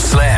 [0.00, 0.29] Slam.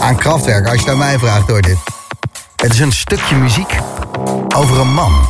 [0.00, 1.78] Aan krachtwerk, als je aan mij vraagt hoor dit.
[2.56, 3.78] Het is een stukje muziek
[4.56, 5.28] over een man.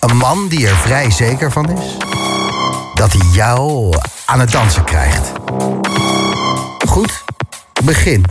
[0.00, 1.96] Een man die er vrij zeker van is
[2.94, 3.94] dat hij jou
[4.24, 5.32] aan het dansen krijgt.
[6.88, 7.24] Goed,
[7.84, 8.24] begin,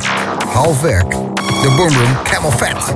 [0.53, 1.09] half werk.
[1.61, 2.93] De Boom Camel Fat.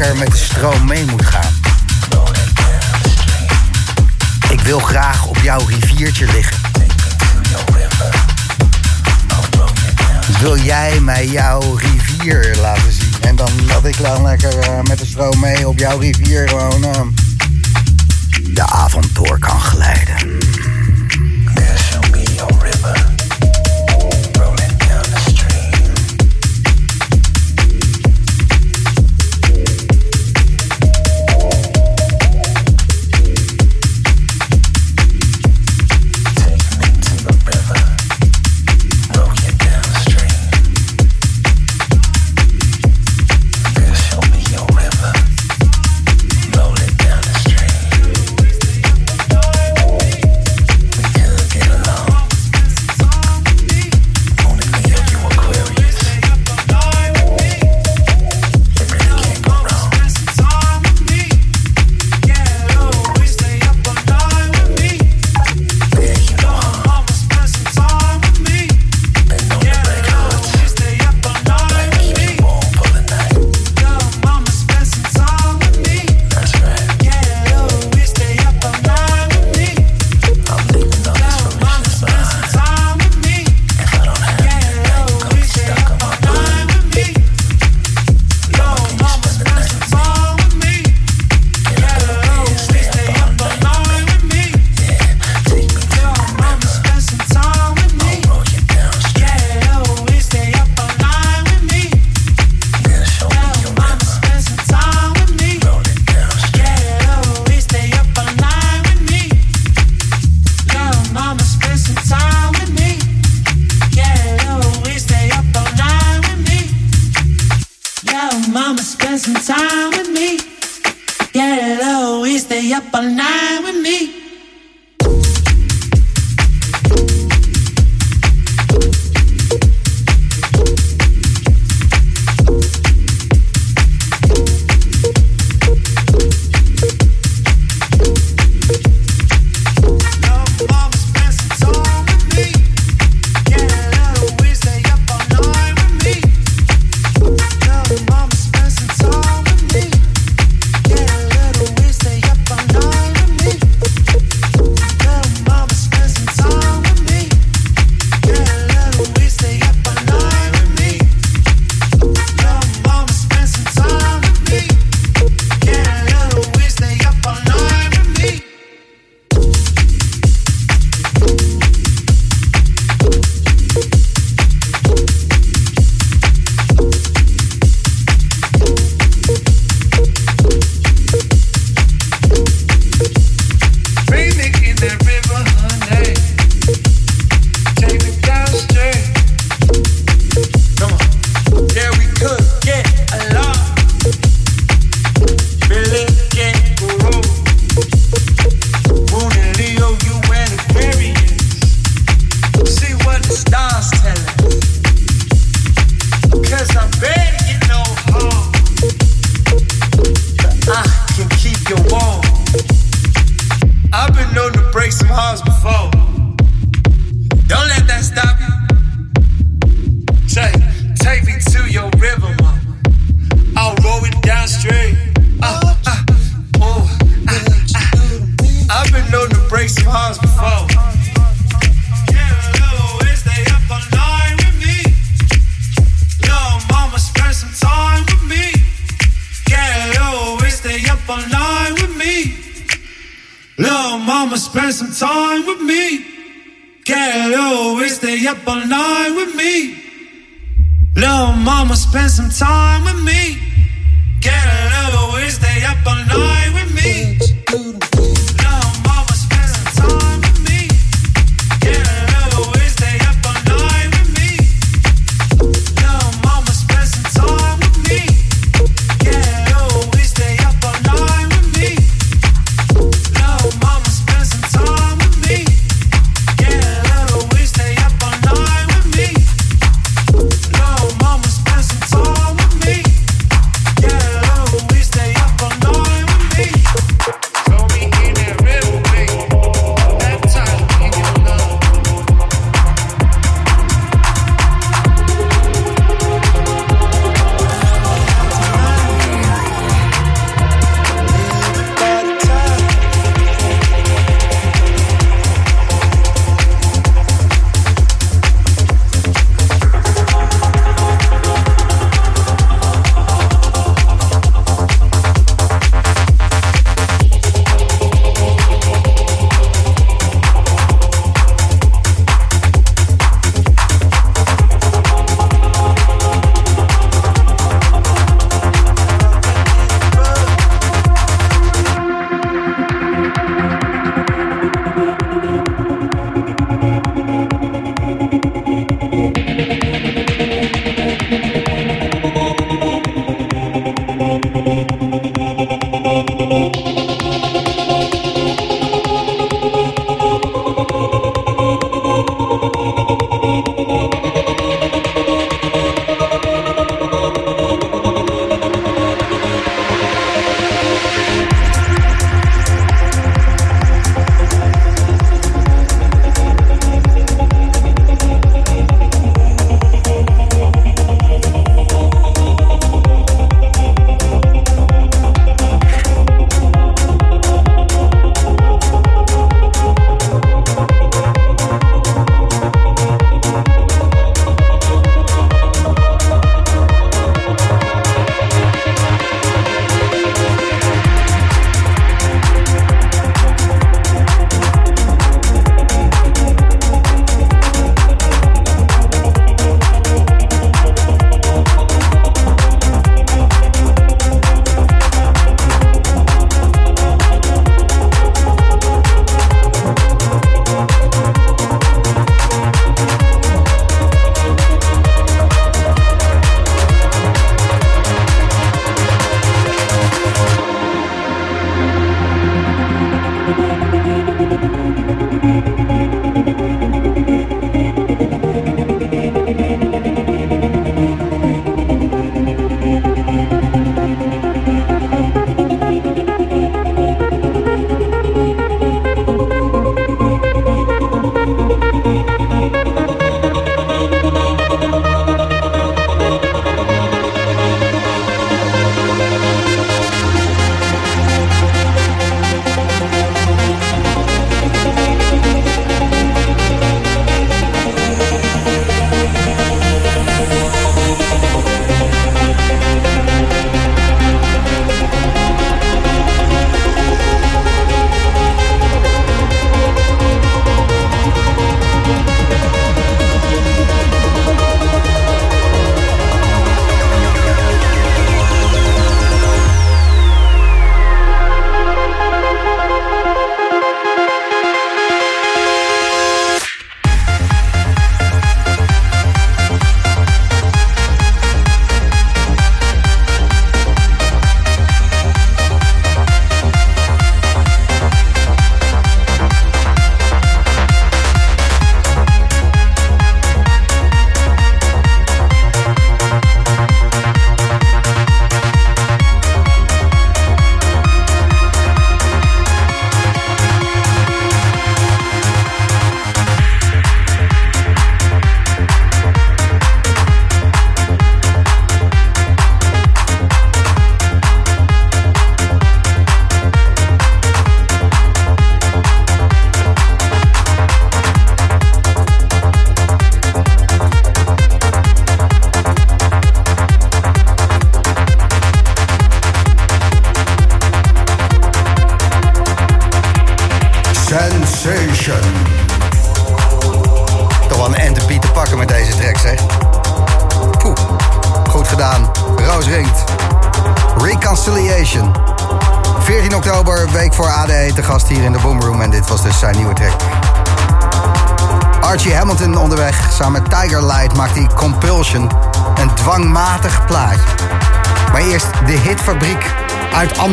[0.00, 1.52] met de stroom mee moet gaan.
[4.50, 6.56] Ik wil graag op jouw riviertje liggen.
[10.40, 13.14] Wil jij mij jouw rivier laten zien?
[13.20, 16.84] En dan dat ik dan lekker eh, met de stroom mee op jouw rivier gewoon
[16.84, 17.00] eh,
[18.54, 20.38] de avond door kan glijden.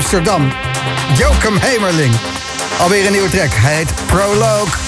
[0.08, 0.52] Amsterdam.
[1.17, 2.15] Joachim Hemerling.
[2.80, 3.54] Alweer een nieuwe track.
[3.54, 4.87] Hij heet Prologue.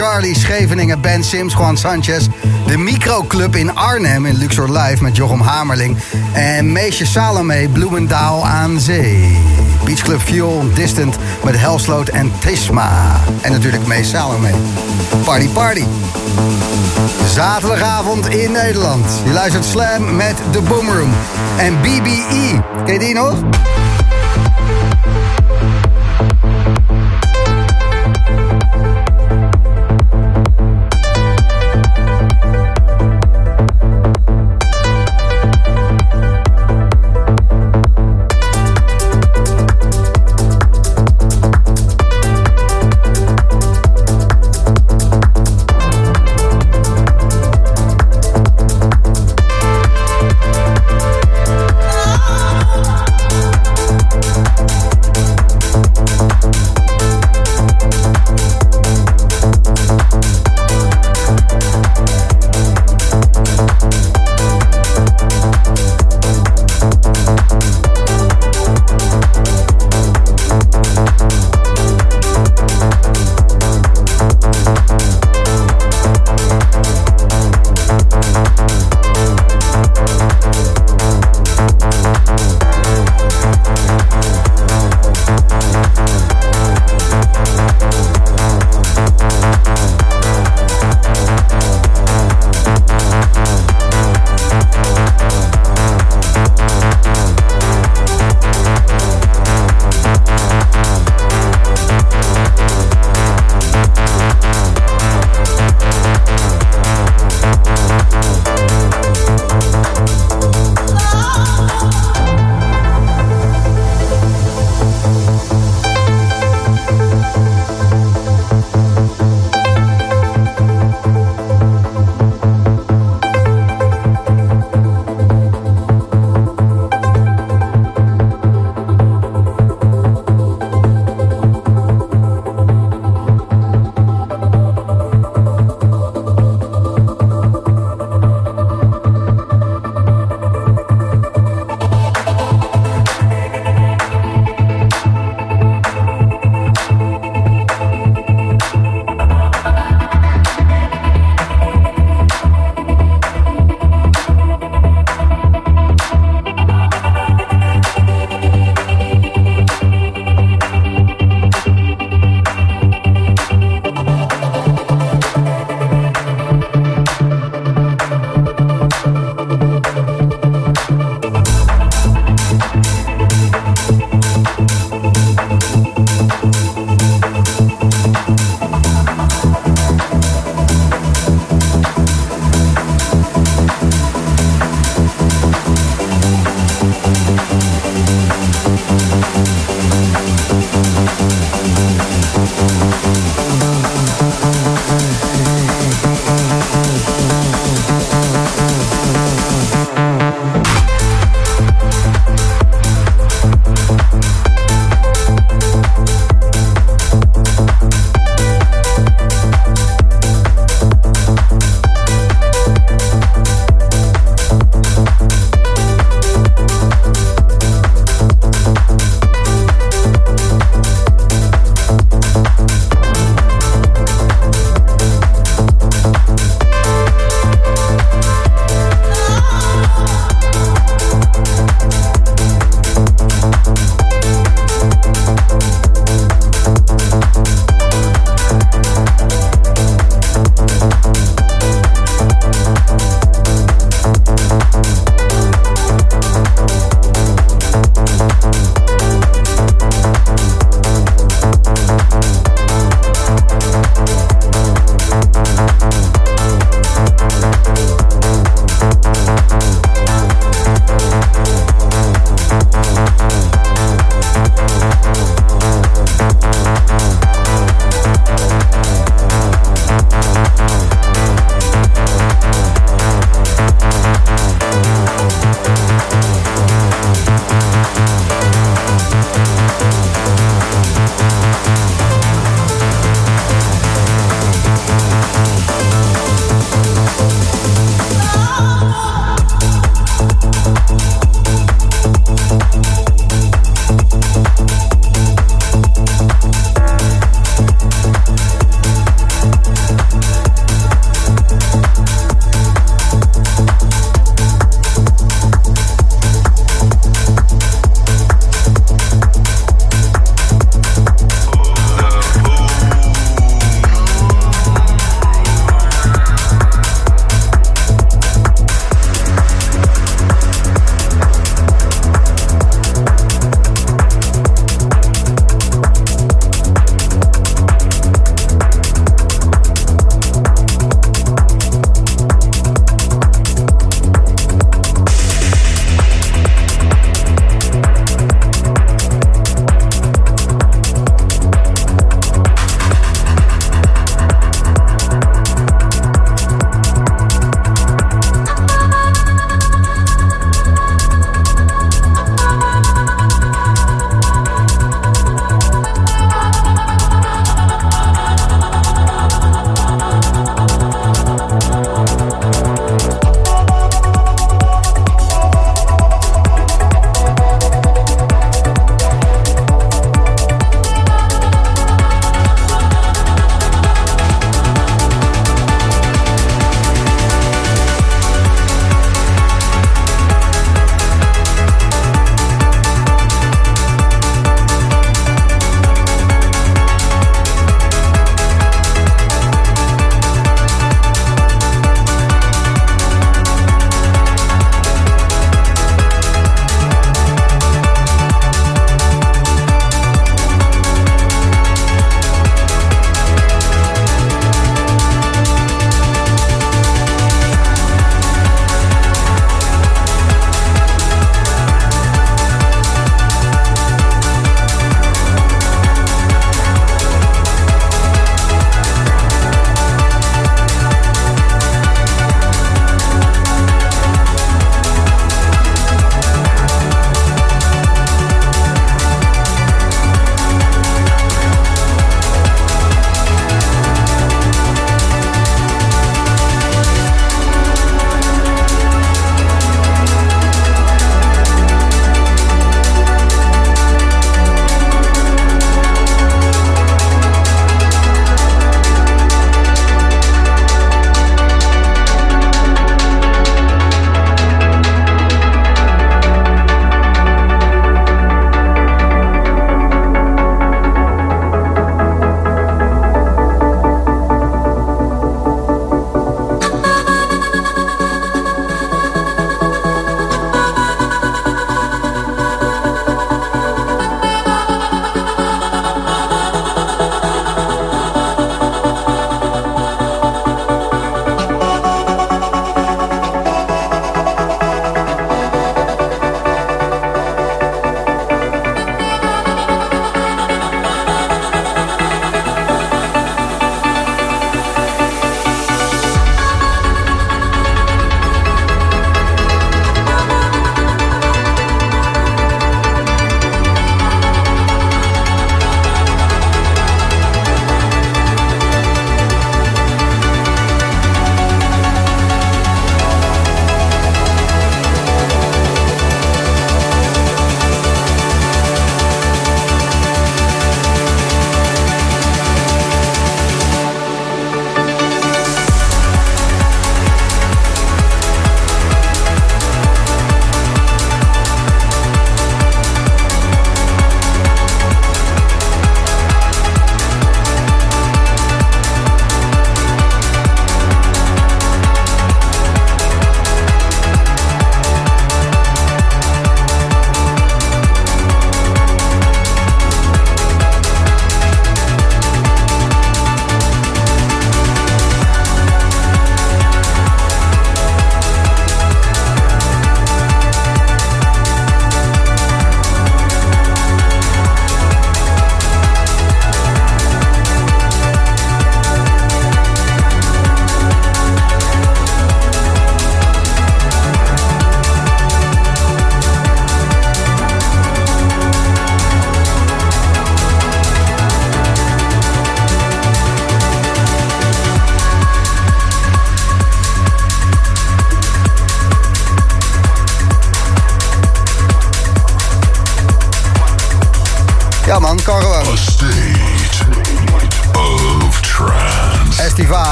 [0.00, 2.28] Charlie Scheveningen, Ben Sims, Juan Sanchez.
[2.66, 5.96] De Microclub in Arnhem in Luxor Live met Jochem Hamerling.
[6.32, 9.38] En Meesje Salome, Bloemendaal aan Zee.
[9.84, 13.20] Beachclub Fuel, Distant met Helsloot en Tisma.
[13.40, 14.50] En natuurlijk Mees Salome.
[15.24, 15.84] Party Party.
[17.34, 19.06] Zaterdagavond in Nederland.
[19.24, 21.12] Je luistert Slam met de Boomroom.
[21.56, 22.62] En BBE.
[22.84, 23.34] Ken je die nog?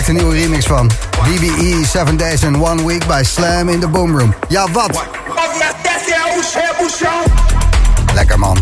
[0.00, 0.90] Maakt een nieuwe remix van.
[1.24, 4.34] BBE 7 Days in One Week bij Slam in the Boom Room.
[4.48, 5.04] Ja, wat?
[8.14, 8.56] Lekker man.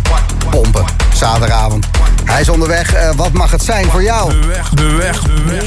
[0.50, 0.84] Pompen.
[1.14, 1.86] Zaterdagavond.
[2.24, 2.94] Hij is onderweg.
[2.94, 4.30] Eh, wat mag het zijn voor jou?
[4.30, 5.62] De weg, de weg, de weg.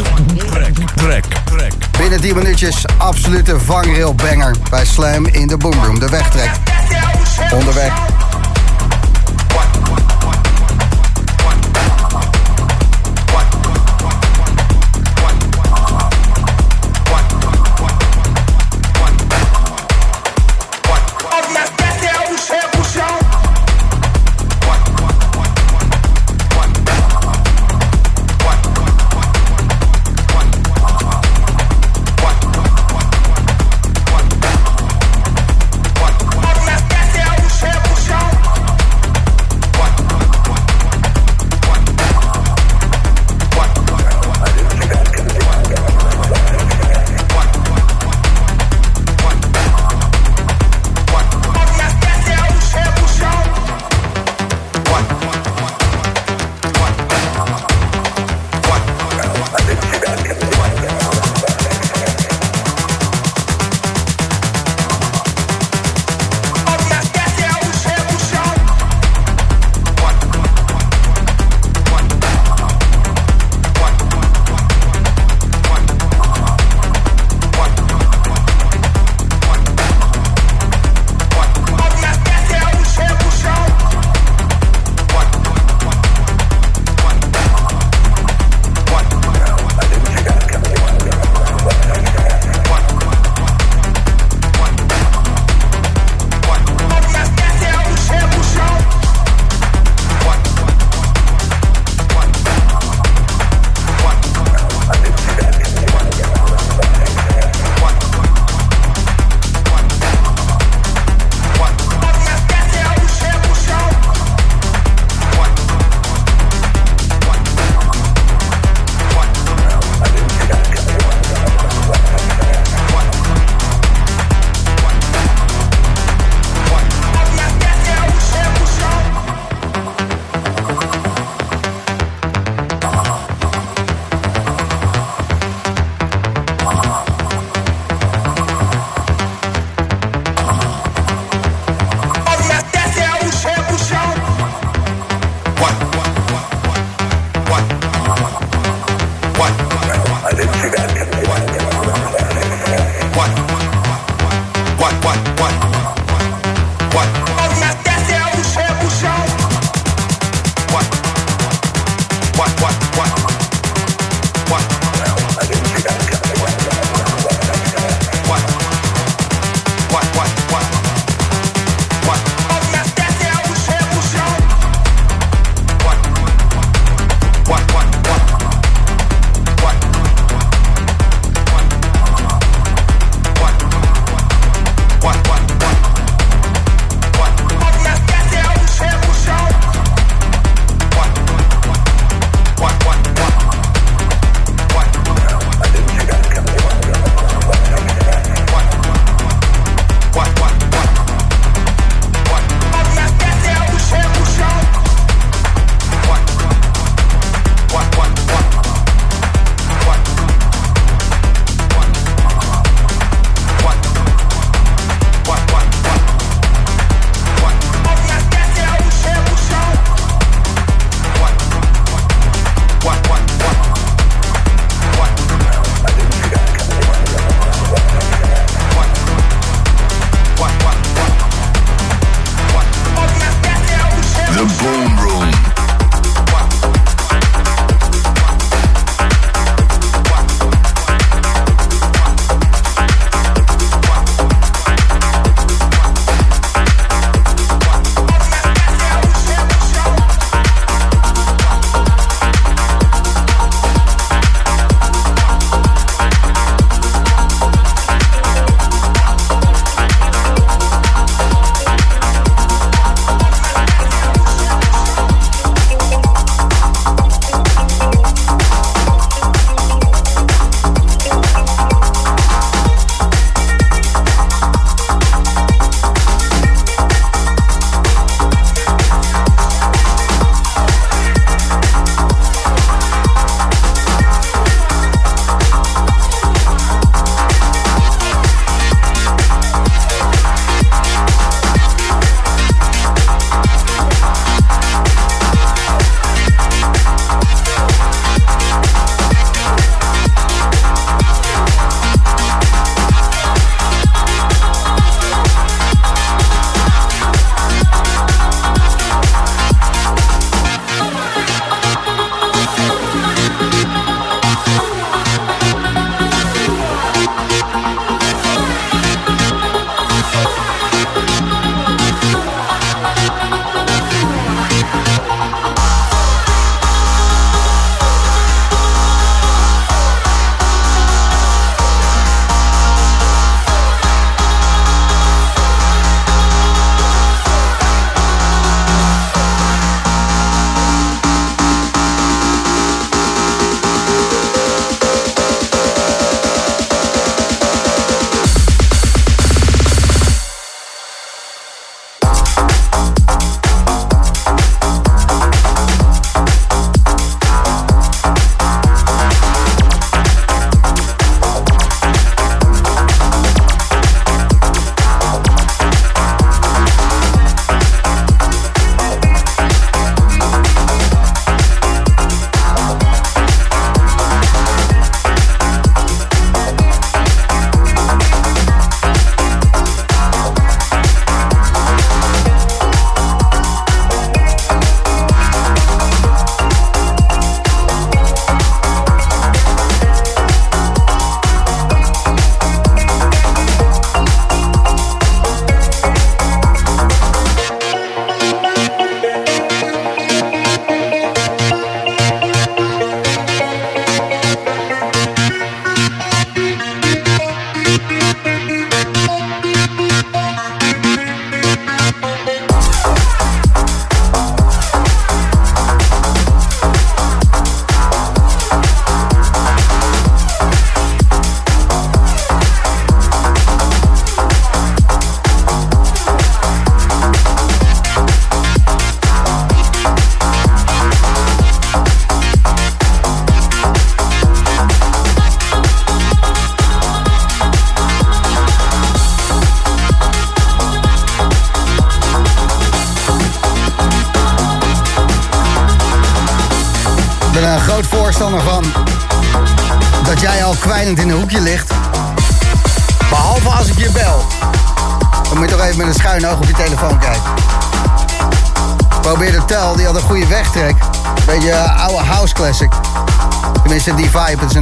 [0.52, 1.74] Trek, trek, trek.
[2.00, 6.00] Binnen 10 minuutjes absolute vangrail banger bij Slam in the Boom Room.
[6.00, 6.52] De wegtrek.
[7.54, 7.94] Onderweg.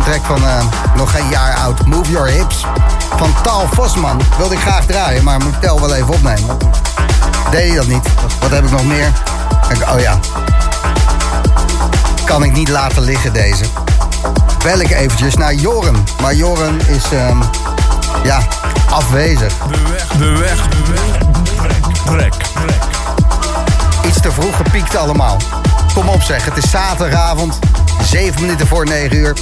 [0.09, 0.63] Track van eh,
[0.95, 1.85] nog geen jaar oud.
[1.85, 2.65] Move Your Hips.
[3.17, 4.21] Van Tal Vosman.
[4.37, 6.57] Wilde ik graag draaien, maar moet tel wel even opnemen.
[7.51, 8.07] Deed hij dat niet?
[8.41, 9.11] Wat heb ik nog meer?
[9.69, 10.19] Ik- Oh ja.
[12.25, 13.63] Kan ik niet laten liggen deze.
[14.63, 15.95] Bel ik eventjes naar Joren.
[16.21, 17.37] Maar Joren is, ehm,
[18.23, 18.39] ja,
[18.89, 19.53] afwezig.
[19.71, 21.17] De weg, de weg, de weg.
[21.55, 22.83] Trek, trek, trek.
[24.07, 25.37] Iets te vroeg gepiekt allemaal.
[25.93, 27.59] Kom op zeg, het is zaterdagavond,
[28.03, 29.33] 7 minuten voor 9 uur.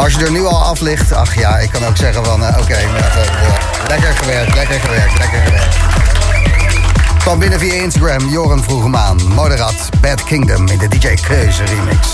[0.00, 2.58] Als je er nu al af ligt, ach ja, ik kan ook zeggen van, eh,
[2.60, 5.76] oké, eh, lekker gewerkt, lekker gewerkt, lekker gewerkt.
[7.18, 9.16] Kwam binnen via Instagram, Joren vroeg aan.
[9.34, 12.08] Moderat, Bad Kingdom in de DJ Keuze remix.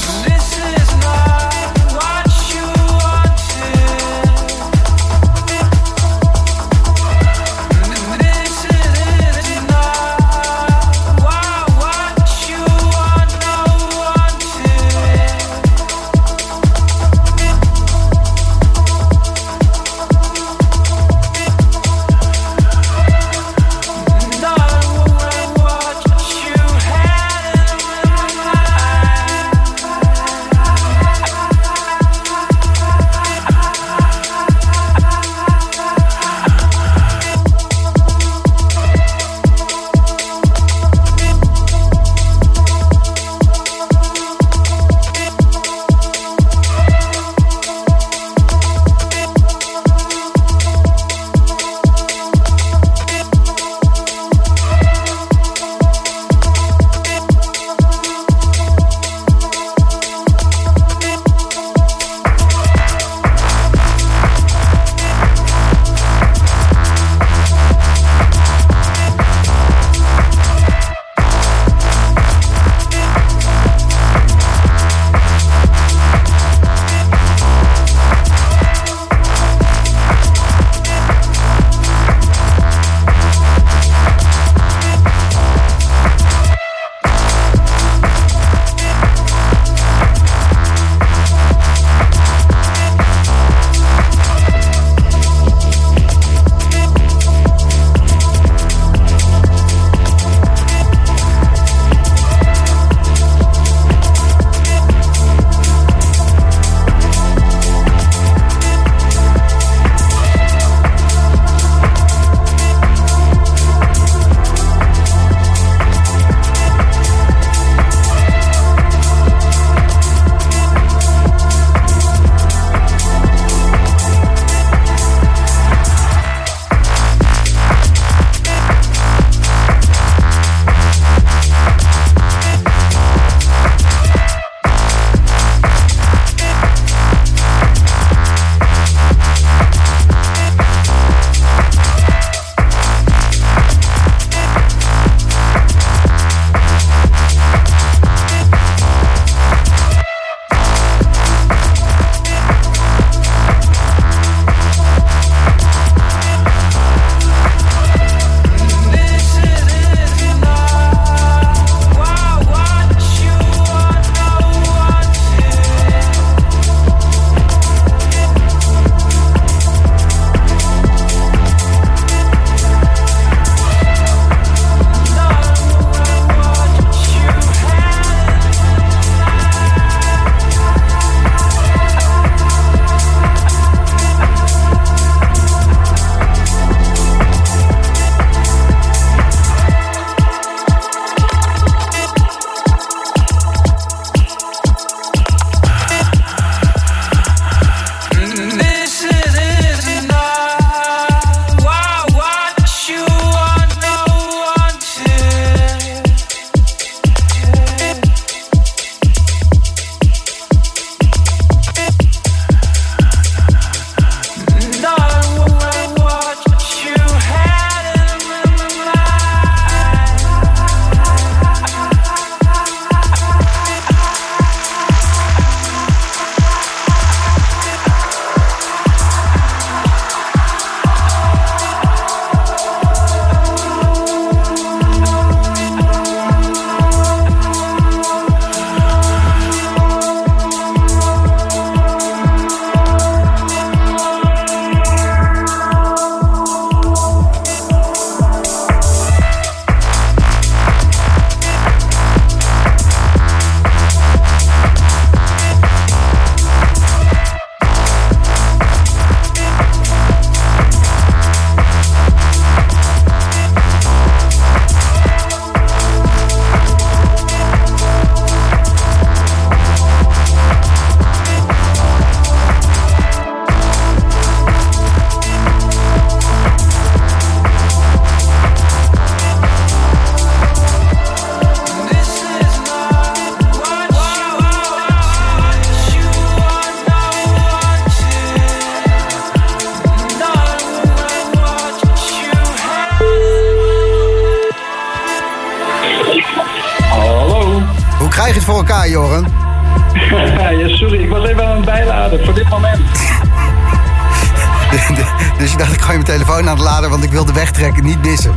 [307.60, 308.34] Niet missen.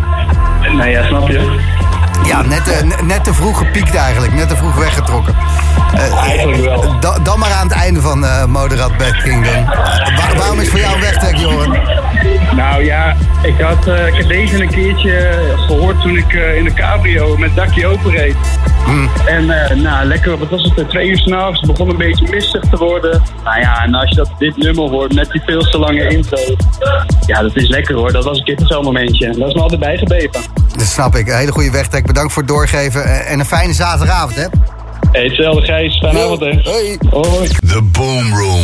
[0.73, 1.59] Nee, ja, snap je.
[2.25, 4.33] Ja, net, eh, ne- net te vroeg gepiekt eigenlijk.
[4.33, 5.35] Net te vroeg weggetrokken.
[5.93, 6.99] Eh, Eigenlijk wel.
[6.99, 9.65] da- dan maar aan het einde van eh Moderat Bad Kingdom.
[9.65, 11.79] Wa- waarom is voor jou een wegtrek, Joren?
[12.55, 16.63] Nou ja, ik had, eh, ik heb deze een keertje gehoord toen ik eh, in
[16.63, 18.35] de cabrio met dakje open reed.
[19.25, 22.27] En eh, nou, lekker, wat was het, eh, twee uur s'nachts, het begon een beetje
[22.29, 23.21] mistig te worden.
[23.43, 26.37] Nou ja, en als je dat, dit nummer hoort met die veel te lange intro,
[27.29, 28.11] ja, dat is lekker hoor.
[28.11, 29.25] Dat was een kippenvelmomentje.
[29.37, 30.41] Dat is me altijd bijgebleven.
[30.77, 31.27] Dat snap ik.
[31.27, 32.05] Een hele goede wegtrek.
[32.05, 33.03] Bedankt voor het doorgeven.
[33.03, 34.45] eh, En een fijne zaterdagavond, hè?
[35.11, 36.59] Hey, hetzelfde Gijs, fijne avond hè.
[36.63, 36.97] Hoi.
[37.09, 37.47] Hoi.
[37.67, 38.63] The Boom Room.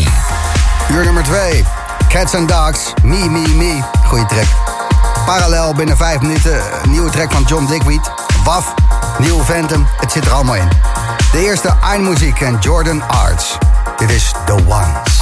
[0.91, 1.63] Uur nummer 2.
[2.09, 2.93] Cats and Dogs.
[3.03, 3.79] Me, me, me.
[4.07, 4.45] Goeie track.
[5.25, 6.59] Parallel binnen 5 minuten.
[6.89, 8.11] Nieuwe track van John Dickweed.
[8.43, 8.73] WAF.
[9.19, 9.85] Nieuw Phantom.
[9.99, 10.67] Het zit er allemaal in.
[11.31, 13.57] De eerste Einmuziek en Jordan Arts.
[13.97, 15.21] Dit is The Ones.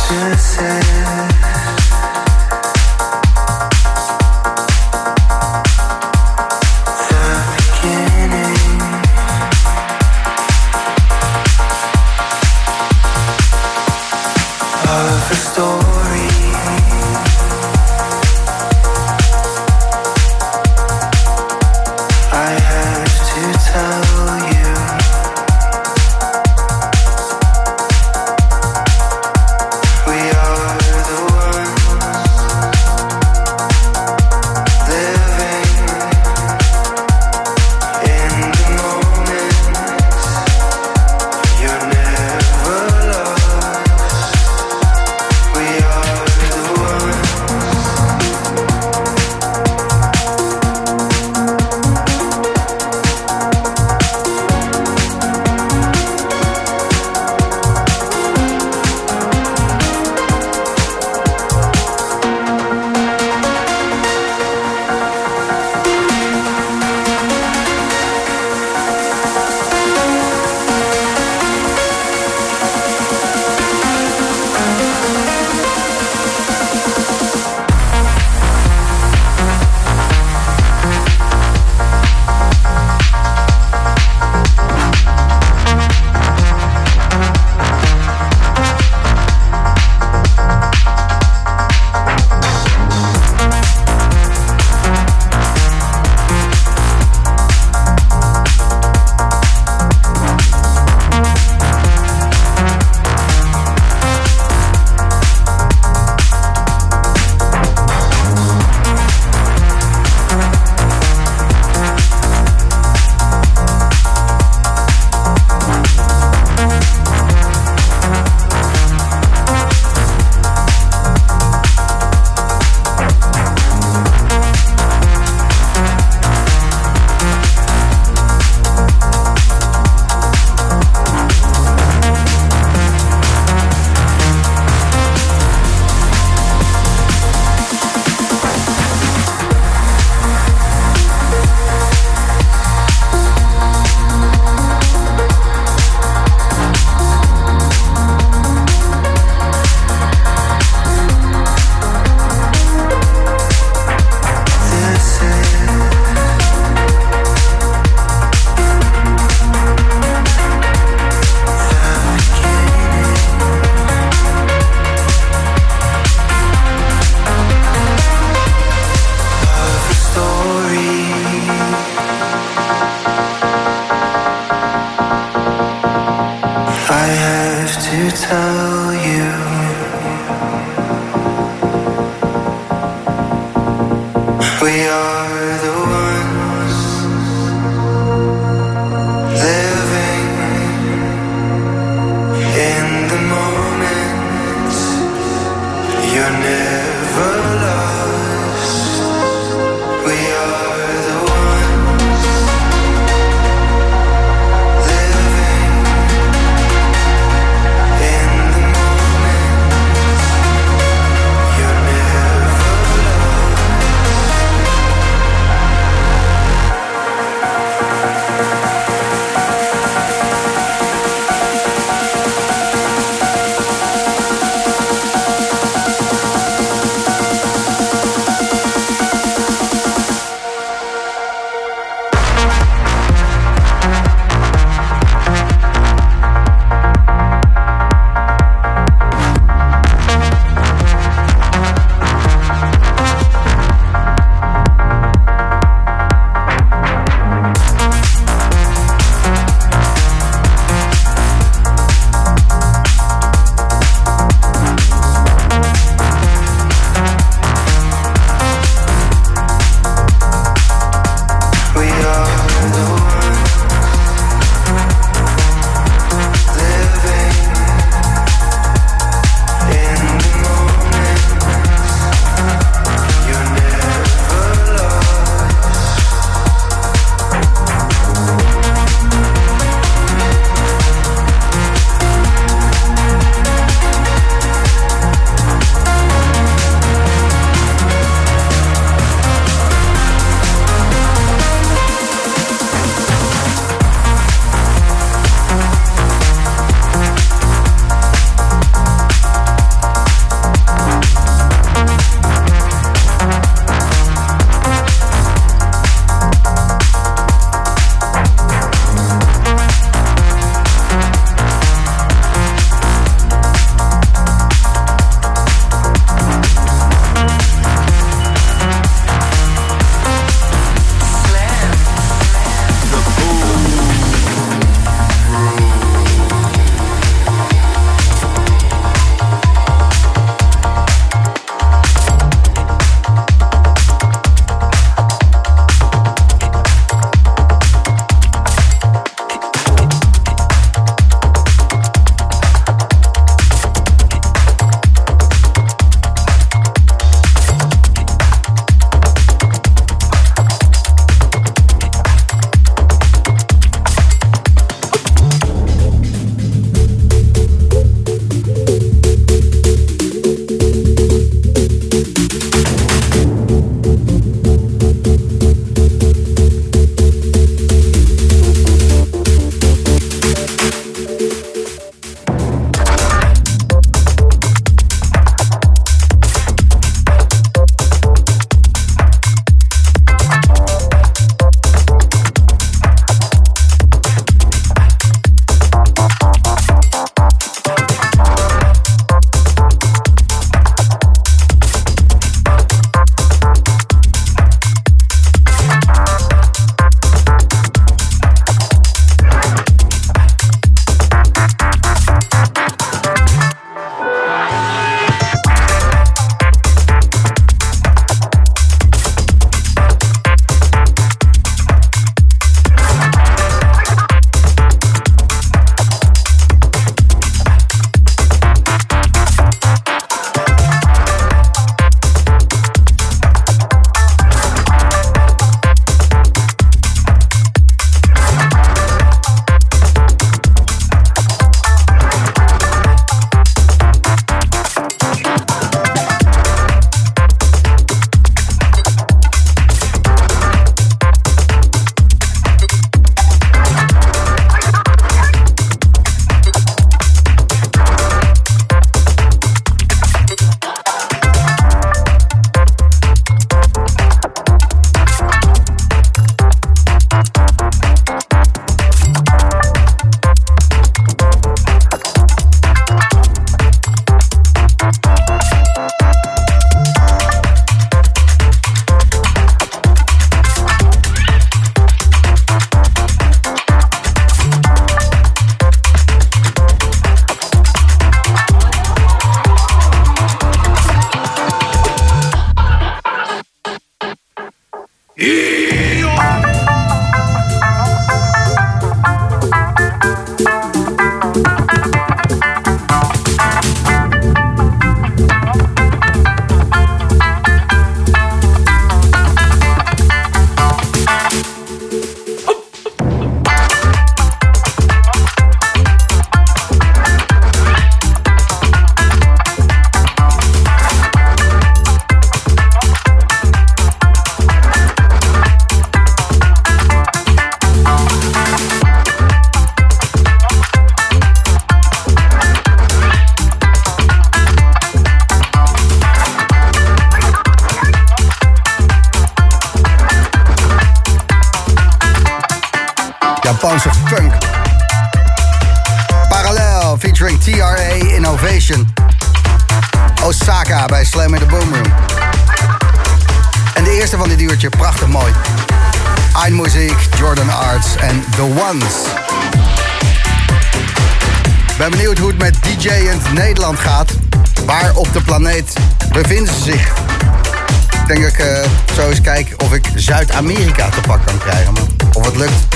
[560.04, 561.74] Zuid-Amerika te pak kan krijgen.
[561.74, 561.84] Maar
[562.14, 562.68] of het lukt,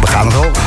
[0.00, 0.63] we gaan het horen.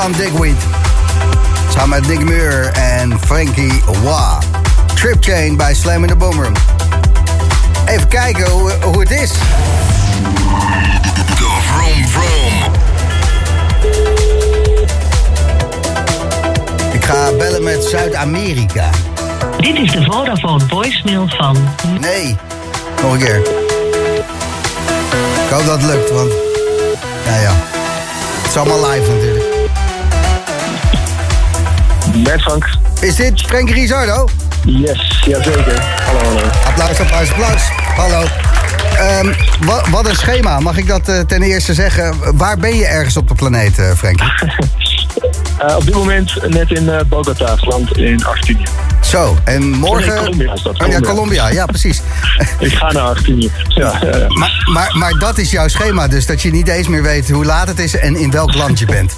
[0.00, 0.56] John Digweed.
[1.68, 4.38] Samen met Nick Muir en Frankie Wa.
[4.94, 6.52] Trip Chain bij Slam in the Boomroom.
[7.86, 9.30] Even kijken hoe, hoe het is.
[9.30, 9.38] De
[11.36, 12.72] Vroom Vroom.
[16.92, 18.90] Ik ga bellen met Zuid-Amerika.
[19.58, 21.56] Dit is de Vodafone voicemail van...
[22.00, 22.36] Nee,
[23.02, 23.38] nog een keer.
[25.44, 26.32] Ik hoop dat het lukt, want...
[27.26, 27.52] Ja, ja.
[28.42, 29.49] Het is allemaal live natuurlijk.
[32.14, 32.68] Met Frank.
[33.00, 34.28] Is dit Frank Rizardo?
[34.64, 35.82] Yes, jazeker.
[35.82, 36.50] Hallo, hallo.
[36.66, 37.62] Applaus, applaus, applaus.
[37.96, 38.24] Hallo.
[38.96, 40.60] Ehm, wat, wat een schema.
[40.60, 42.36] Mag ik dat eh, ten eerste zeggen?
[42.36, 44.20] Waar ben je ergens op de planeet, eh Frank?
[45.58, 48.64] Eh, op dit moment net in Bogota, land in Argentinië.
[49.00, 50.08] Zo, en morgen...
[50.08, 51.10] Nee, Colombia is dat, Oh, ja, Colombia.
[51.10, 52.02] Colombia, ja, precies.
[52.58, 53.50] Ik ga naar Argentinië.
[53.68, 54.26] Ja, ja, ja.
[54.28, 57.44] maar, maar, maar dat is jouw schema, dus dat je niet eens meer weet hoe
[57.44, 59.16] laat het is en in welk land je bent.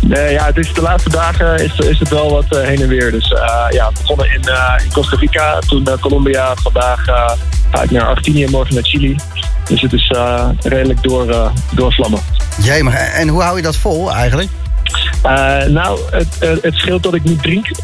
[0.00, 3.10] Nee, ja, het de laatste dagen is, is het wel wat eh, heen en weer.
[3.10, 6.54] Dus eh, ja, we begonnen in, eh, Costa Rica, toen eh, Colombia.
[6.54, 7.04] Vandaag
[7.70, 9.16] ga ik naar Argentinië, morgen naar Chili.
[9.64, 10.12] Dus het is
[10.62, 12.20] redelijk door, doorvlammen.
[12.62, 14.48] Jee, maar en hoe hou je dat vol eigenlijk?
[15.22, 17.66] Eh, nou, het, het scheelt dat ik niet drink.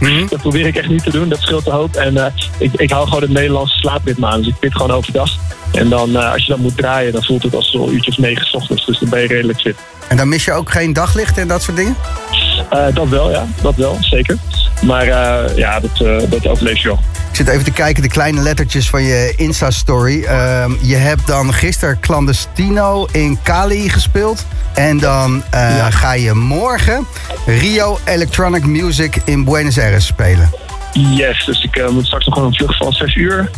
[0.00, 0.26] Mhm.
[0.28, 1.28] dat probeer ik echt niet te doen.
[1.28, 1.96] Dat scheelt een hoop.
[1.96, 4.38] En eh, ik, ik hou gewoon het Nederlandse slaapritme aan.
[4.38, 5.30] Dus ik pit gewoon overdag.
[5.72, 8.46] En dan, eh, als je dan moet draaien, dan voelt het als zo'n uurtjes negen
[8.46, 8.86] 's ochtends.
[8.86, 9.76] Dus dan ben je redelijk fit.
[10.08, 11.96] En dan mis je ook geen daglicht en dat soort dingen?
[12.70, 13.46] Eh, dat wel, ja.
[13.62, 14.36] Dat wel, zeker.
[14.82, 16.98] Maar eh, ja, dat, eh, dat overleef je wel.
[17.30, 20.24] Ik zit even te kijken, de kleine lettertjes van je Insta-story.
[20.24, 24.46] Ehm, je hebt dan gisteren Clandestino in Cali gespeeld.
[24.74, 27.06] En dan eh, ga je morgen
[27.46, 30.50] Rio Electronic Music in Buenos Aires spelen.
[30.92, 33.50] Yes, dus ik moet straks nog gewoon een vlucht van 6 uur.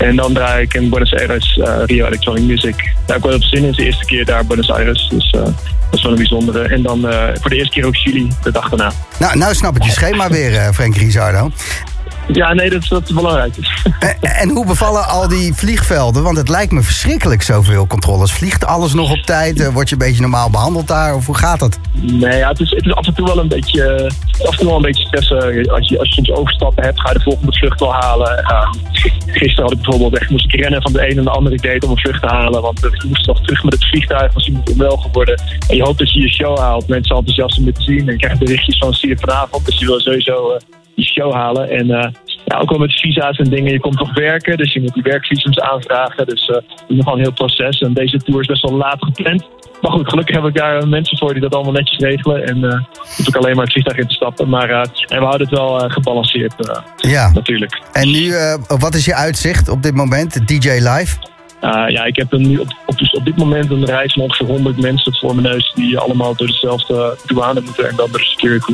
[0.00, 2.76] En dan draai ik in Buenos Aires eh, Rio Electronic Music.
[2.76, 3.72] Daar heb ik wel op zin in.
[3.72, 5.08] De eerste keer daar Buenos Aires.
[5.08, 5.54] Dus eh, dat
[5.90, 6.68] is wel een bijzondere.
[6.68, 8.92] En dan eh, voor de eerste keer ook Chili, de dag daarna.
[9.18, 11.50] Nou, nou snap ik je schema weer, Frank Rizardo.
[12.32, 13.54] Ja, nee, dat, dat is belangrijk.
[14.00, 16.22] En, en hoe bevallen al die vliegvelden?
[16.22, 18.32] Want het lijkt me verschrikkelijk zoveel controles.
[18.32, 19.60] Vliegt alles nog op tijd?
[19.60, 21.14] Eh, Word je een beetje normaal behandeld daar?
[21.14, 21.78] Of hoe gaat dat?
[21.92, 24.56] Nee, ja, het, is, het is af en toe wel een beetje, eh, af en
[24.56, 25.70] toe wel een beetje stressen.
[25.70, 28.44] Als je, als je soms overstappen hebt, ga je de volgende vlucht wel halen.
[28.50, 28.72] Uh,
[29.26, 31.86] gisteren had ik bijvoorbeeld echt, moest ik rennen van de ene naar de andere date
[31.86, 32.62] om een vlucht te halen.
[32.62, 35.42] Want eh, ik moest nog terug met het vliegtuig, was iemand onwel geworden.
[35.68, 36.88] En je hoopt dat je je show haalt.
[36.88, 38.06] Mensen enthousiast om te zien.
[38.08, 39.66] En je krijgt berichtjes van zie je vanavond.
[39.66, 40.60] Dus je wil sowieso eh,
[40.94, 41.70] je show halen.
[41.70, 42.10] En eh,
[42.44, 43.72] ja, ook wel met visa's en dingen.
[43.72, 46.26] Je komt toch werken, dus je moet die werkvisums aanvragen.
[46.26, 46.56] Dus eh,
[46.88, 47.80] is nogal een heel proces.
[47.80, 49.48] En deze tour is best wel laat gepland.
[49.80, 52.46] Maar goed, gelukkig heb ik daar eh, mensen voor die dat allemaal netjes regelen.
[52.46, 52.80] En eh
[53.16, 54.48] hoef ik alleen maar het vliegtuig in te stappen.
[54.48, 56.54] Maar en we houden het wel gebalanceerd,
[56.96, 57.30] Ja.
[57.32, 57.82] natuurlijk.
[57.92, 58.32] En nu,
[58.66, 60.48] wat is je uitzicht op dit moment?
[60.48, 61.16] DJ Live?
[61.64, 64.22] Uh, ja, ik heb een, nu op, op, dus op dit moment een reis van
[64.22, 65.72] ongeveer 100 mensen voor mijn neus...
[65.74, 68.72] die allemaal door dezelfde douane moeten en dan door de security.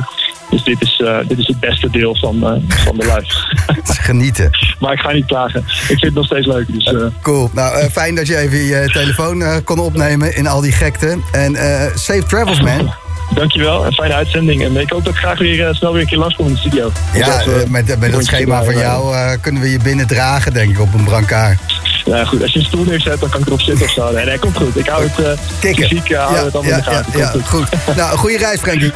[0.51, 3.55] Dus dit is, eh, dit is het beste deel van, eh, van de live.
[3.77, 4.51] Het is genieten.
[4.81, 5.61] maar ik ga niet klagen.
[5.61, 6.73] Ik vind het nog steeds leuk.
[6.73, 7.51] Dus, eh, Cool.
[7.53, 11.19] Nou, eh, fijn dat je even je telefoon eh, kon opnemen in al die gekte.
[11.33, 12.95] En eh, safe travels, man.
[13.35, 14.65] Dankjewel, een fijne uitzending.
[14.65, 16.59] En ik hoop dat ik graag weer eh, snel weer een keer langskom in de
[16.59, 16.91] studio.
[17.13, 19.79] Ja, Dat, eh, eh, met, met dat schema van eh, jou eh, kunnen we je
[19.79, 21.59] binnen dragen, denk ik, op een brancard.
[22.07, 22.43] Ja, goed.
[22.43, 24.13] Als je een stoel neerzet, dan kan ik erop zitten of zo.
[24.13, 24.77] Nee, nee komt goed.
[24.77, 25.89] Ik hou het Kikken.
[25.89, 27.19] fysiek, uh, hou het allemaal ja, in de gaten.
[27.19, 27.69] ja, ja, goed.
[27.97, 28.93] Nou, goede reis, Frankie.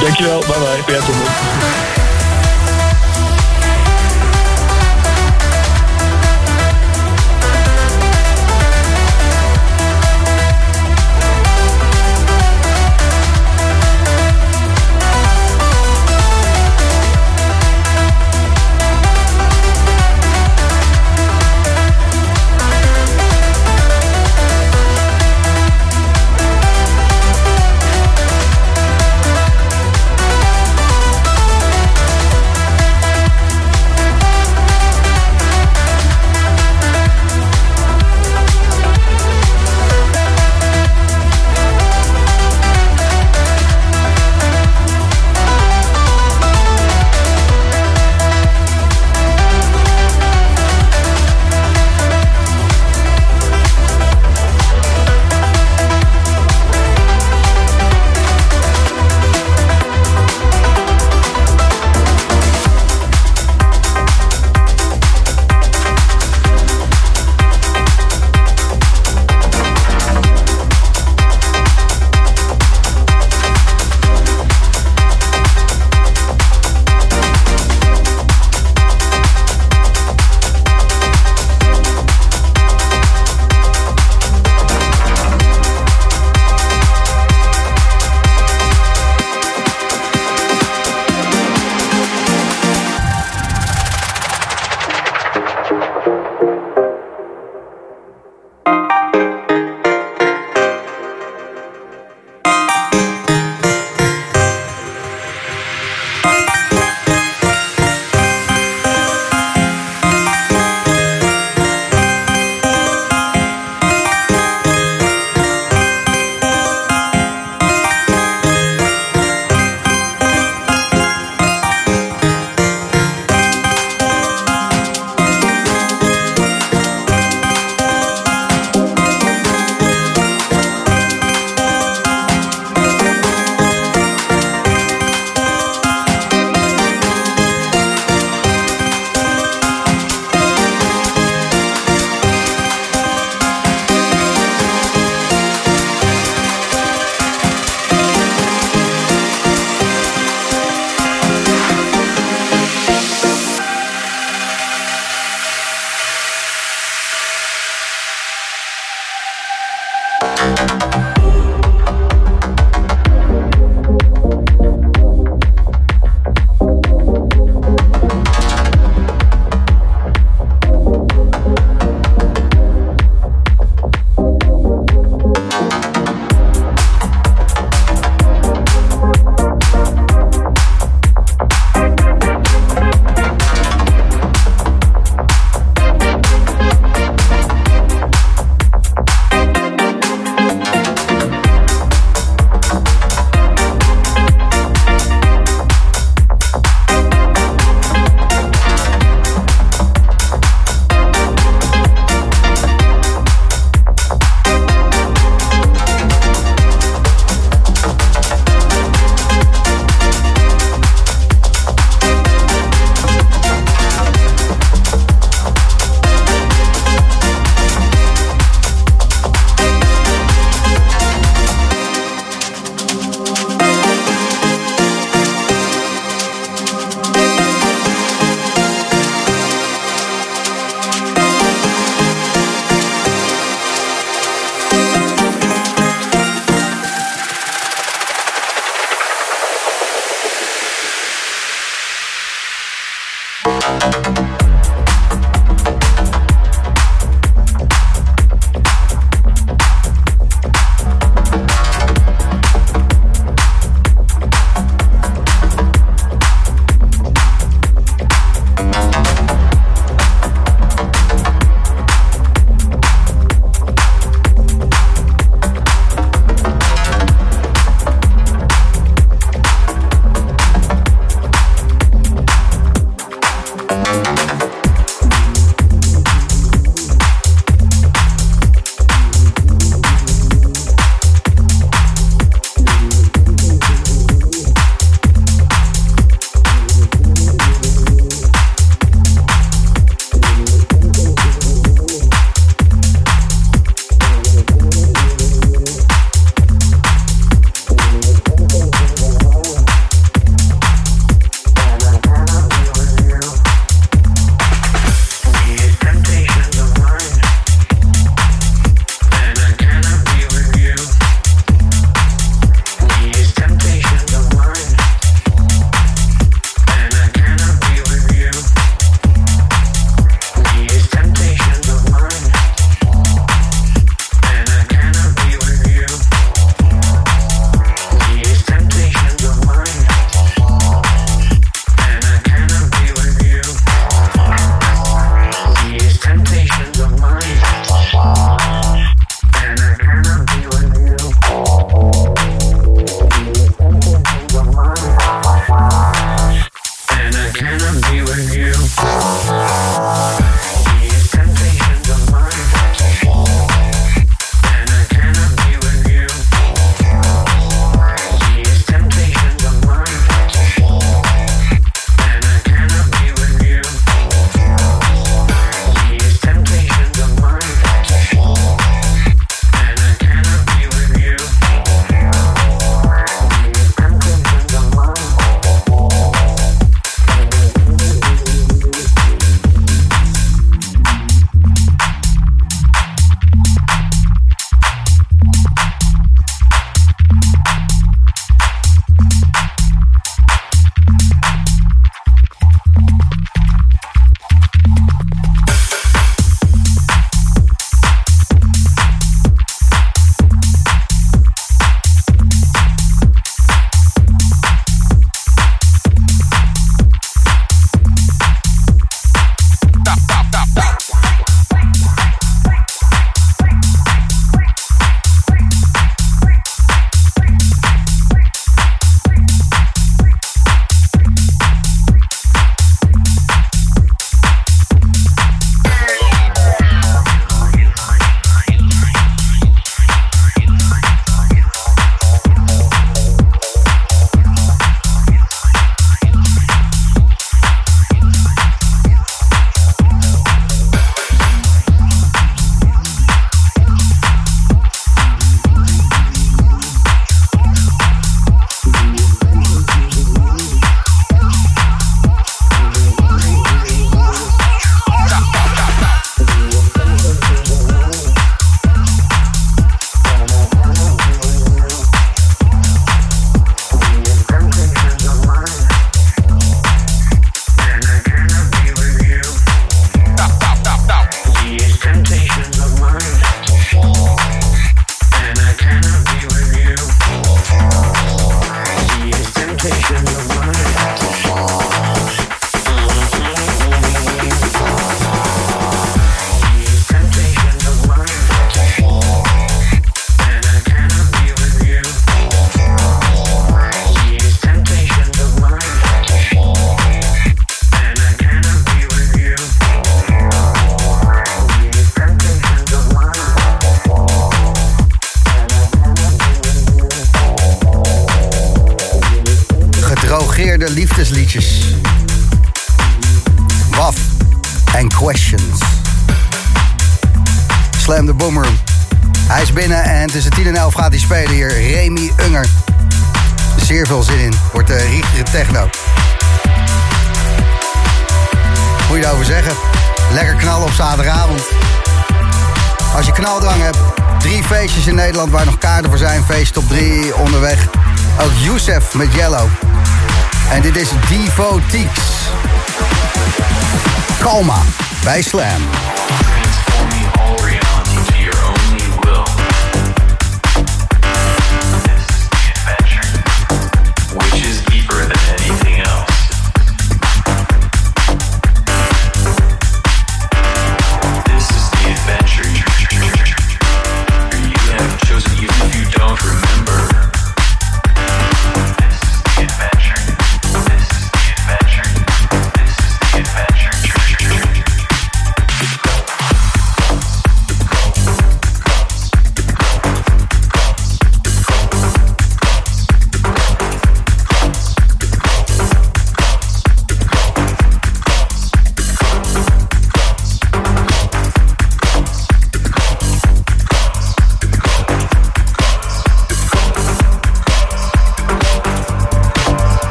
[0.00, 0.38] Dankjewel.
[0.38, 0.46] Bye
[0.86, 1.00] bye.
[1.00, 2.01] Ben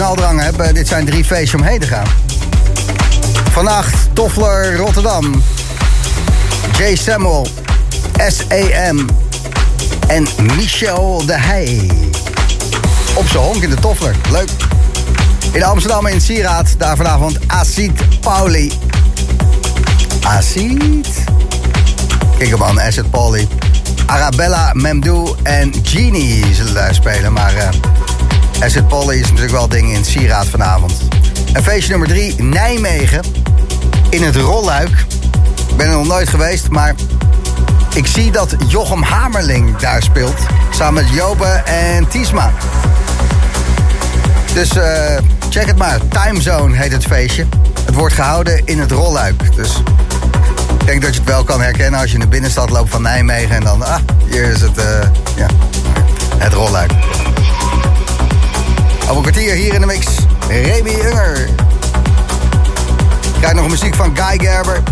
[0.00, 2.06] knaldrang hebt, eh, dit zijn drie feestjes om heen te gaan.
[3.50, 5.42] Vannacht Toffler Rotterdam.
[6.78, 6.96] J.
[6.96, 7.46] Samuel.
[8.16, 9.08] SAM.
[10.06, 11.90] En Michel de Heij.
[13.14, 14.14] Op zijn honk in de Toffler.
[14.30, 14.48] Leuk.
[15.52, 16.74] In Amsterdam in Sieraad.
[16.78, 18.72] Daar vanavond Acid Pauli.
[20.22, 21.08] Acid.
[22.38, 23.48] Kikkerman, Acid Pauli.
[24.06, 27.32] Arabella, Memdoe en Genie zullen daar spelen.
[27.32, 27.70] Maar
[28.60, 30.92] Acid Pauli is natuurlijk wel ding in Sieraad vanavond.
[31.52, 33.24] En feestje nummer drie, Nijmegen.
[34.08, 35.04] In het Rolluik.
[35.68, 36.94] Ik ben er nog nooit geweest, maar
[37.94, 40.36] ik zie dat Jochem Hamerling daar speelt.
[40.70, 42.52] Samen met Jobe en Tiesma.
[44.54, 45.18] Dus eh,
[45.50, 45.98] check het maar.
[46.08, 47.46] Timezone heet het feestje.
[47.84, 49.56] Het wordt gehouden in het Rolluik.
[49.56, 49.82] Dus
[50.78, 53.02] ik denk dat je het wel kan herkennen als je in de binnenstad loopt van
[53.02, 53.56] Nijmegen.
[53.56, 55.46] En dan, ah, hier is het, eh, ja,
[56.38, 56.90] het Rolluik.
[59.08, 60.06] Over hier in de mix.
[60.48, 61.48] Remy Unger.
[63.38, 64.82] Krijg nog muziek van Guy Gerber.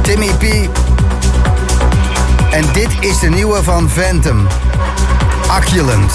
[0.00, 0.42] Timmy P.
[2.50, 4.46] En dit is de nieuwe van Phantom.
[5.48, 6.12] Acculent.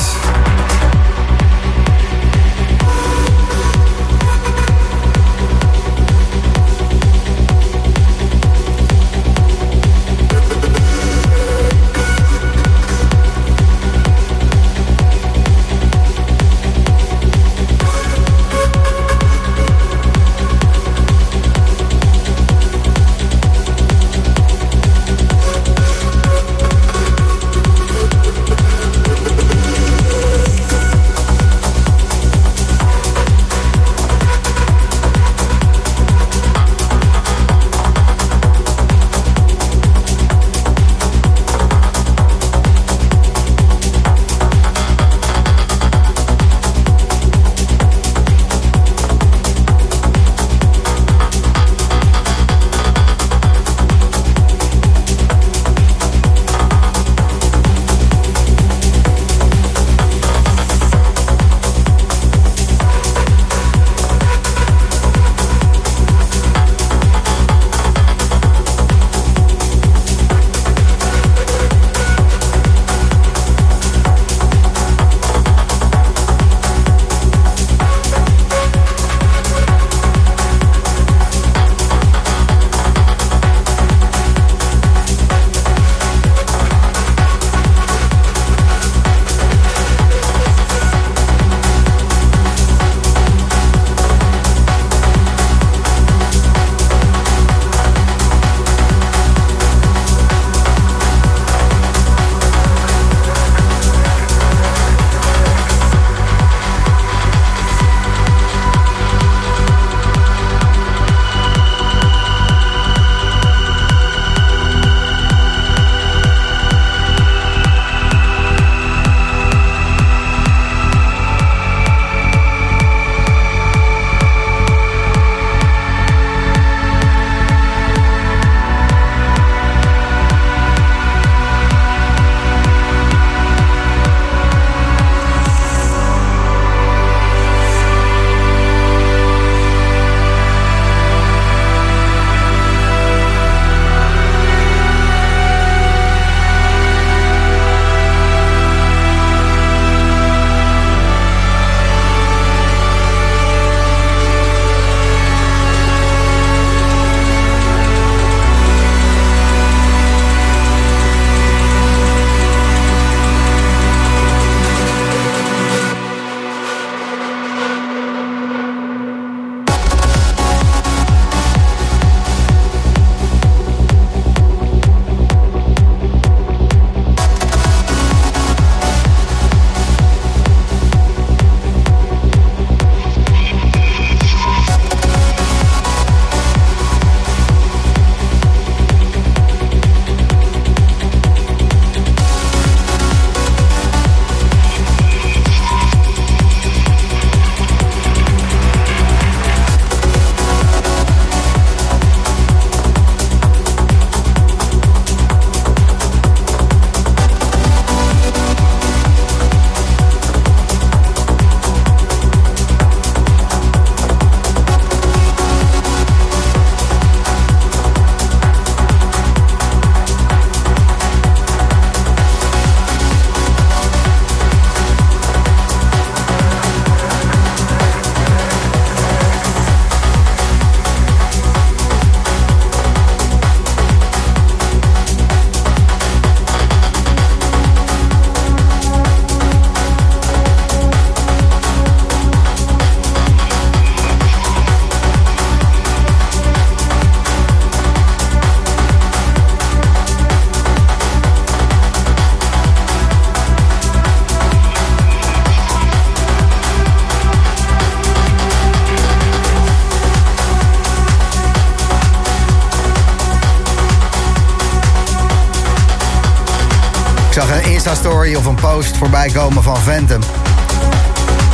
[268.37, 270.21] Of een post voorbij komen van Phantom.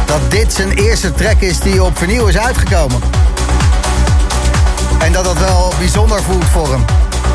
[0.06, 3.02] Dat dit zijn eerste track is die op vernieuw is uitgekomen.
[5.00, 6.86] En dat dat wel bijzonder voelt voor hem.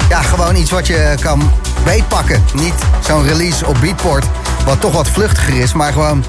[0.08, 1.52] Ja, gewoon iets wat je kan
[1.84, 2.44] beetpakken.
[2.54, 4.24] Niet zo'n release op Beatport,
[4.64, 6.24] wat toch wat vluchtiger is, maar gewoon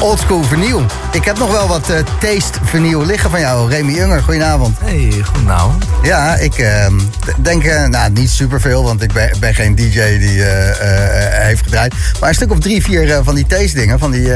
[0.00, 0.86] oldschool vernieuw.
[1.12, 4.22] Ik heb nog wel wat eh, taste vernieuw liggen van jou, Remy Unger.
[4.22, 4.78] Goedenavond.
[4.80, 5.72] Hey, goed nou.
[6.02, 7.00] Ja, ik ehm,
[7.38, 11.94] denk, eh, nou niet superveel, want ik ben, ben geen DJ die eh, heeft gedraaid.
[12.20, 14.30] Maar een stuk of drie, vier van die taste dingen, van die,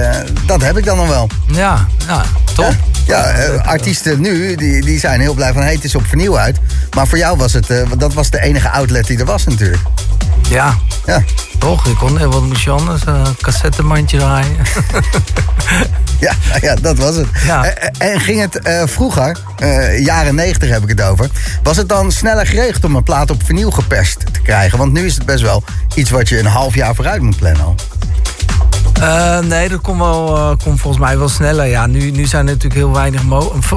[0.46, 1.28] dat heb ik dan nog wel.
[1.46, 2.22] Ja, ja,
[2.54, 2.74] top.
[3.06, 3.20] Ja,
[3.64, 6.58] artiesten nu, die, die zijn heel blij van, hey, het is op vernieuw uit.
[6.94, 7.66] Maar voor jou was het,
[7.98, 9.82] dat was de enige outlet die er was natuurlijk.
[10.48, 10.78] Ja.
[11.06, 11.22] Ja.
[11.70, 11.86] Toch?
[11.86, 13.06] Ik kon, eh, wat moest je anders?
[13.06, 14.56] Een cassettemandje draaien.
[16.20, 17.26] Ja, ja, dat was het.
[17.46, 17.64] Ja.
[17.64, 21.28] Eh, eh, En ging het eh, vroeger, eh, jaren 90 heb ik het over,
[21.62, 24.78] was het dan sneller geregeld om een plaat op vernieuw geperst te krijgen?
[24.78, 25.64] Want nu is het best wel
[25.94, 27.74] iets wat je een half jaar vooruit moet plannen al.
[29.00, 31.66] Eh, nee, dat komt, wel, eh, komt volgens mij wel sneller.
[31.66, 33.22] Ja, nu, nu zijn er natuurlijk heel weinig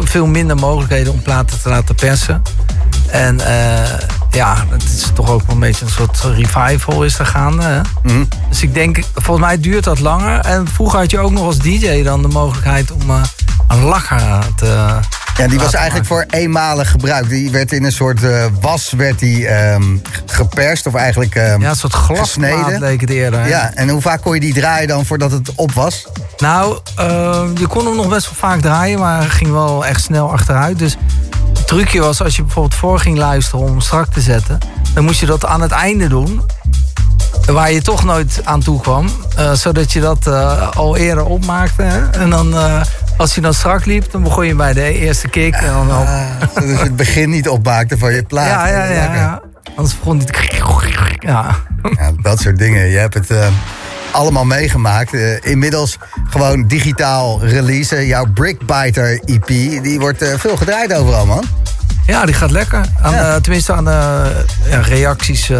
[0.04, 2.42] veel minder mogelijkheden om platen te laten persen.
[3.10, 4.00] En eh,
[4.34, 7.64] ja, het is toch ook wel een beetje een soort revival is er gaande.
[7.64, 7.82] Hè?
[8.04, 8.24] Mhm.
[8.50, 10.40] Dus ik denk, volgens mij duurt dat langer.
[10.40, 13.22] En vroeger had je ook nog als DJ dan de mogelijkheid om eh,
[13.68, 15.00] een lacher te.
[15.38, 17.30] Ja, die was eigenlijk voor eenmalig gebruik.
[17.30, 19.84] Die werd in een soort eh, was werd die, ehm,
[20.26, 23.40] geperst of eigenlijk ehm, Ja, een soort glasplaat leek het eerder.
[23.42, 23.48] hè?
[23.48, 26.08] Ja, en hoe vaak kon je die draaien dan voordat het op was?
[26.38, 30.32] Nou, eh, je kon hem nog best wel vaak draaien, maar ging wel echt snel
[30.32, 30.80] achteruit.
[30.80, 30.98] Dus
[31.54, 34.58] het trucje was als je bijvoorbeeld voor ging luisteren om hem strak te zetten,
[34.94, 36.42] dan moest je dat aan het einde doen.
[37.46, 39.10] Waar je toch nooit aan toe kwam.
[39.36, 41.82] eh, zodat je dat eh, al eerder opmaakte.
[41.82, 42.10] Hè?
[42.10, 42.82] En dan, eh,
[43.18, 45.54] als je dan strak liep, dan begon je bij de eerste kick.
[45.56, 46.08] En dan op.
[46.54, 48.48] Zodat je het begin niet opmaakte van je plaat.
[48.48, 49.42] ja, ja, ja, ja.
[49.76, 50.34] Anders begon te...
[51.20, 51.56] Ja.
[51.98, 52.88] Ja, dat soort dingen.
[52.90, 53.30] Je hebt het
[54.12, 55.14] allemaal meegemaakt.
[55.42, 55.98] Inmiddels
[56.30, 58.06] gewoon digitaal releasen.
[58.06, 59.48] Jouw Brickbiter EP,
[59.84, 61.44] die wordt veel gedraaid overal, man.
[62.06, 62.86] Ja, die gaat lekker.
[63.02, 64.32] Aan, eh, tenminste aan de
[64.66, 65.60] ja, reacties eh,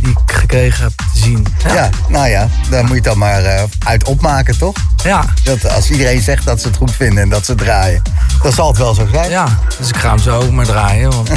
[0.00, 1.46] die ik gekregen heb te zien.
[1.66, 1.88] Ja.
[2.08, 4.76] nou ja, daar moet je het dan maar eh, uit opmaken, toch?
[5.04, 5.24] Ja.
[5.44, 8.02] Dat als iedereen zegt dat ze het goed vinden en dat ze het draaien,
[8.42, 9.30] dan zal het wel zo zijn.
[9.30, 11.10] Ja, dus ik ga hem zo ook maar draaien.
[11.10, 11.36] Want, eh,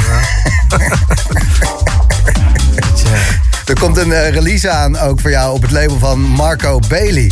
[3.68, 7.30] Er komt een eh, release aan ook voor jou op het label van Marco Bailey.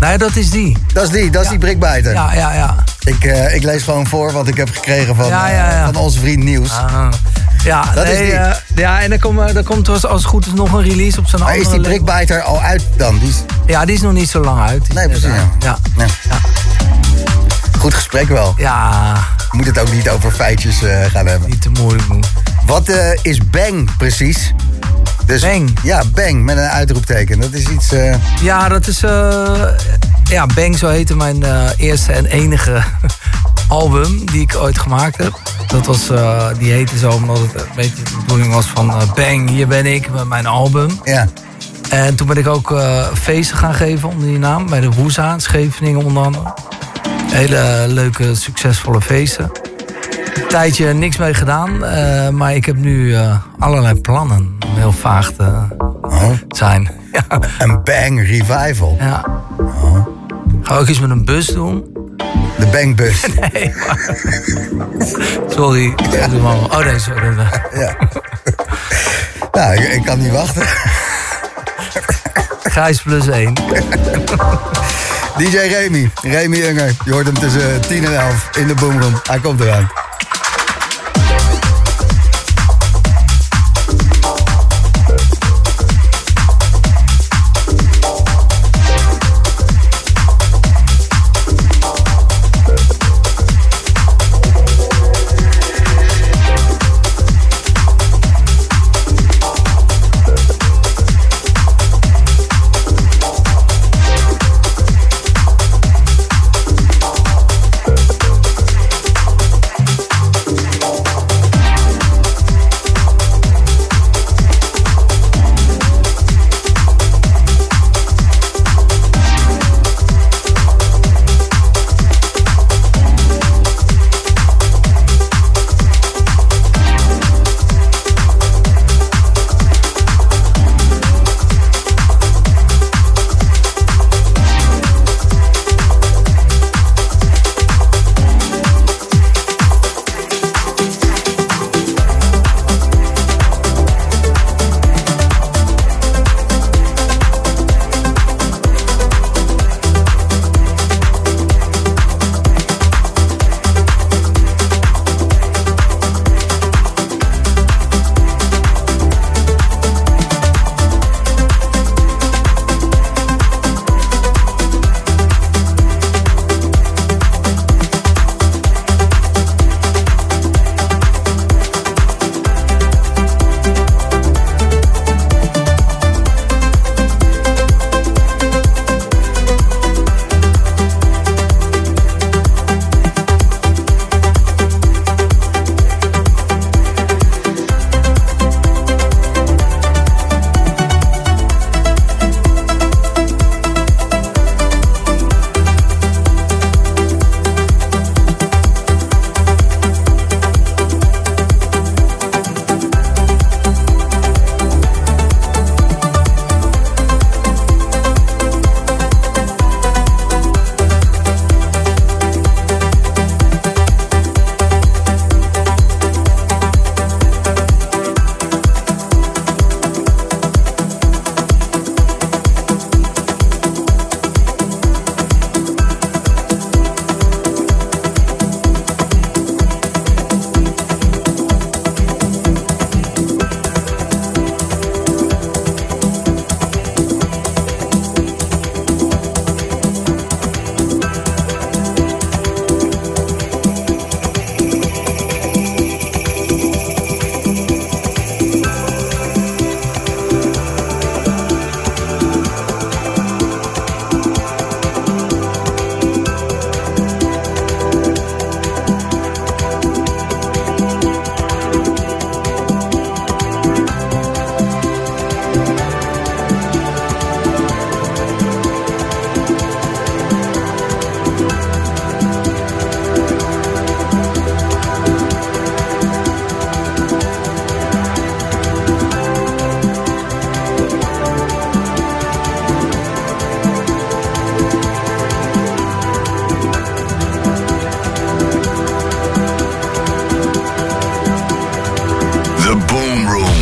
[0.00, 0.76] Nee, dat is die.
[0.92, 2.12] Dat is die, dat is die Brickbiter.
[2.12, 2.74] Ja, ja, ja.
[3.00, 5.96] Ik, eh, ik lees gewoon voor wat ik heb gekregen van, Ja, eh, ja, van
[5.96, 6.70] onze vriend Nieuws.
[6.70, 7.08] Ah.
[7.64, 8.32] Ja, Dat is nee, die.
[8.34, 10.82] eh, ja, en dan komt, er- dan komt als als het goed is nog een
[10.82, 11.88] release op zijn Maar andere is die.
[11.88, 13.18] Brickbiter al uit dan?
[13.18, 13.36] Die is...
[13.66, 14.92] Ja, die is nog niet zo lang uit.
[14.94, 15.38] Nee, is precies.
[15.58, 15.70] Ja.
[15.70, 15.80] uit.
[15.96, 16.06] Ja.
[16.28, 16.36] Ja.
[17.78, 18.54] Goed gesprek wel.
[18.56, 19.14] Ja.
[19.50, 20.76] Moet het ook niet over feitjes
[21.12, 21.50] gaan hebben.
[21.50, 22.24] Niet te moeilijk doen.
[22.66, 22.90] Wat
[23.22, 24.52] is Bang precies?
[25.28, 25.70] Dus, Bang?
[25.82, 27.40] Ja, Bang met een uitroepteken.
[27.40, 27.92] Dat is iets...
[27.92, 29.02] eh, Ja, dat is...
[29.02, 29.62] eh,
[30.24, 32.82] ja, Bang, zo heette mijn eh, eerste en enige
[33.68, 35.32] album die ik ooit gemaakt heb.
[35.66, 36.06] Dat was,
[36.58, 38.92] die heette zo omdat het een beetje de bedoeling was van...
[39.14, 41.00] Bang, hier ben ik met mijn album.
[41.04, 41.28] Ja.
[41.90, 42.80] En toen ben ik ook
[43.14, 44.68] feesten gaan geven onder die naam.
[44.68, 46.54] Bij de Woeza in Scheveningen onder andere.
[47.32, 49.50] Hele leuke, succesvolle feesten.
[50.38, 51.84] Een tijdje niks mee gedaan.
[51.84, 54.56] eh, maar ik heb nu eh, allerlei plannen.
[54.66, 55.52] Om heel vaag te
[56.48, 56.90] zijn.
[57.12, 57.40] Ja.
[57.58, 58.96] Een Bang Revival.
[59.00, 59.24] Ja.
[60.62, 61.84] Ga ook iets met een bus doen.
[62.58, 63.26] De Bangbus.
[63.52, 64.16] Nee, maar...
[65.48, 65.94] Sorry.
[66.32, 66.50] Mama.
[66.52, 67.36] Oh nee, sorry.
[67.74, 67.96] Ja.
[69.52, 70.62] nou, ik, ik kan niet wachten.
[72.62, 73.54] Gijs plus één.
[75.36, 76.92] DJ Remy, Remy Unger.
[77.04, 79.14] Je hoort hem tussen 10 en 11 in de boomroom.
[79.30, 79.90] Hij komt eraan.